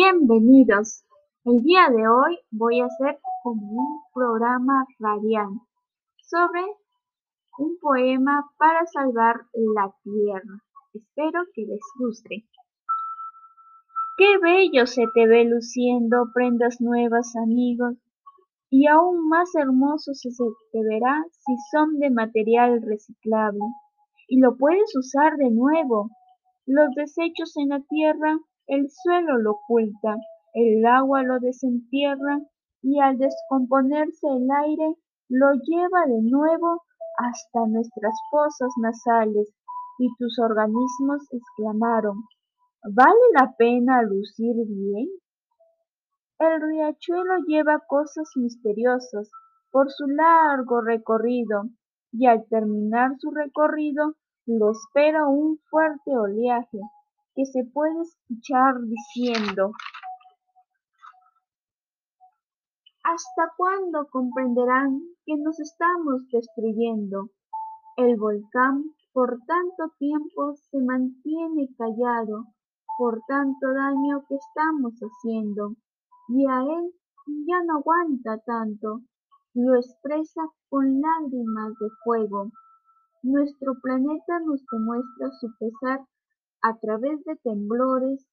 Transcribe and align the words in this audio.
Bienvenidos. 0.00 1.02
El 1.44 1.64
día 1.64 1.88
de 1.90 2.06
hoy 2.06 2.38
voy 2.52 2.80
a 2.80 2.84
hacer 2.84 3.18
un 3.42 4.00
programa 4.14 4.86
radial 5.00 5.48
sobre 6.22 6.62
un 7.58 7.76
poema 7.80 8.48
para 8.58 8.86
salvar 8.86 9.40
la 9.74 9.92
tierra. 10.04 10.62
Espero 10.94 11.40
que 11.52 11.62
les 11.62 11.80
guste. 11.98 12.44
Qué 14.18 14.38
bello 14.40 14.86
se 14.86 15.02
te 15.14 15.26
ve 15.26 15.46
luciendo 15.46 16.30
prendas 16.32 16.80
nuevas, 16.80 17.34
amigos, 17.34 17.96
y 18.70 18.86
aún 18.86 19.28
más 19.28 19.52
hermoso 19.56 20.14
se 20.14 20.28
te 20.30 20.78
verá 20.80 21.24
si 21.32 21.56
son 21.72 21.98
de 21.98 22.10
material 22.10 22.82
reciclable 22.82 23.64
y 24.28 24.38
lo 24.38 24.56
puedes 24.56 24.96
usar 24.96 25.36
de 25.38 25.50
nuevo. 25.50 26.08
Los 26.66 26.94
desechos 26.94 27.56
en 27.56 27.70
la 27.70 27.80
tierra 27.80 28.38
el 28.68 28.90
suelo 28.90 29.38
lo 29.38 29.52
oculta, 29.52 30.16
el 30.52 30.84
agua 30.84 31.22
lo 31.22 31.38
desentierra 31.40 32.38
y 32.82 33.00
al 33.00 33.16
descomponerse 33.16 34.26
el 34.28 34.46
aire 34.50 34.94
lo 35.30 35.52
lleva 35.54 36.06
de 36.06 36.20
nuevo 36.22 36.82
hasta 37.16 37.66
nuestras 37.66 38.14
fosas 38.30 38.70
nasales 38.76 39.48
y 39.98 40.08
tus 40.18 40.38
organismos 40.38 41.26
exclamaron, 41.32 42.24
¿vale 42.94 43.18
la 43.34 43.54
pena 43.56 44.02
lucir 44.02 44.54
bien? 44.66 45.08
El 46.38 46.60
riachuelo 46.60 47.38
lleva 47.46 47.82
cosas 47.88 48.30
misteriosas 48.36 49.30
por 49.72 49.90
su 49.90 50.06
largo 50.06 50.82
recorrido 50.82 51.64
y 52.12 52.26
al 52.26 52.46
terminar 52.48 53.12
su 53.18 53.30
recorrido 53.30 54.14
lo 54.46 54.72
espera 54.72 55.26
un 55.26 55.58
fuerte 55.70 56.16
oleaje 56.16 56.78
que 57.38 57.46
se 57.46 57.62
puede 57.72 58.02
escuchar 58.02 58.74
diciendo 58.82 59.70
¿Hasta 63.04 63.52
cuándo 63.56 64.08
comprenderán 64.10 64.98
que 65.24 65.36
nos 65.36 65.60
estamos 65.60 66.28
destruyendo? 66.32 67.30
El 67.96 68.16
volcán 68.16 68.82
por 69.12 69.38
tanto 69.46 69.94
tiempo 70.00 70.56
se 70.56 70.78
mantiene 70.80 71.68
callado 71.78 72.46
por 72.98 73.20
tanto 73.28 73.72
daño 73.72 74.24
que 74.28 74.34
estamos 74.34 74.94
haciendo 74.98 75.76
y 76.30 76.44
a 76.44 76.58
él 76.58 76.92
ya 77.46 77.62
no 77.62 77.76
aguanta 77.78 78.38
tanto, 78.38 79.02
lo 79.54 79.76
expresa 79.76 80.42
con 80.68 81.00
lágrimas 81.00 81.72
de 81.78 81.88
fuego. 82.02 82.50
Nuestro 83.22 83.74
planeta 83.80 84.40
nos 84.40 84.60
demuestra 84.72 85.30
su 85.38 85.48
pesar 85.56 86.00
a 86.62 86.76
través 86.78 87.22
de 87.24 87.36
temblores, 87.36 88.26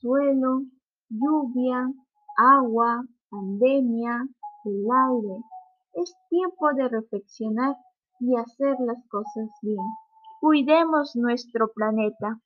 suelo, 0.00 0.62
lluvia, 1.08 1.88
agua, 2.36 3.04
pandemia, 3.30 4.26
el 4.64 4.84
aire. 4.90 5.42
Es 5.94 6.14
tiempo 6.28 6.72
de 6.74 6.88
reflexionar 6.88 7.76
y 8.20 8.36
hacer 8.36 8.76
las 8.80 9.02
cosas 9.08 9.48
bien. 9.62 9.84
Cuidemos 10.40 11.16
nuestro 11.16 11.72
planeta. 11.72 12.40